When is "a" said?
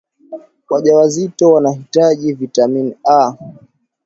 3.07-3.33